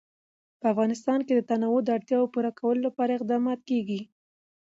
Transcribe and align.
په 0.59 0.65
افغانستان 0.73 1.19
کې 1.25 1.33
د 1.35 1.41
تنوع 1.49 1.77
د 1.83 1.89
اړتیاوو 1.97 2.31
پوره 2.33 2.51
کولو 2.59 2.81
لپاره 2.87 3.11
اقدامات 3.13 3.59
کېږي. 3.69 4.01